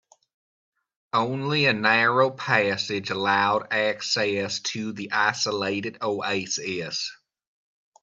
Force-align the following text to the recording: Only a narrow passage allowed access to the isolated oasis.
Only 1.13 1.67
a 1.67 1.73
narrow 1.73 2.31
passage 2.31 3.11
allowed 3.11 3.71
access 3.71 4.59
to 4.61 4.93
the 4.93 5.11
isolated 5.11 5.99
oasis. 6.01 7.11